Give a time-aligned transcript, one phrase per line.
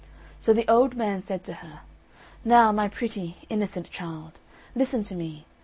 [0.39, 1.81] So the old man said to her,
[2.43, 4.39] "Now, my pretty, innocent child,
[4.73, 5.45] listen to me.